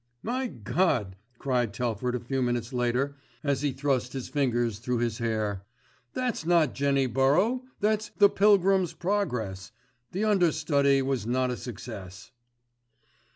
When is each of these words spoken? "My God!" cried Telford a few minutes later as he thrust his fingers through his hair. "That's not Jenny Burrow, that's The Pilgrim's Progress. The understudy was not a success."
"My 0.23 0.47
God!" 0.47 1.15
cried 1.37 1.75
Telford 1.75 2.15
a 2.15 2.19
few 2.19 2.41
minutes 2.41 2.73
later 2.73 3.17
as 3.43 3.61
he 3.61 3.71
thrust 3.71 4.13
his 4.13 4.29
fingers 4.29 4.79
through 4.79 4.97
his 4.97 5.19
hair. 5.19 5.63
"That's 6.15 6.43
not 6.43 6.73
Jenny 6.73 7.05
Burrow, 7.05 7.65
that's 7.81 8.09
The 8.09 8.27
Pilgrim's 8.27 8.93
Progress. 8.93 9.71
The 10.11 10.23
understudy 10.23 11.03
was 11.03 11.27
not 11.27 11.51
a 11.51 11.55
success." 11.55 12.31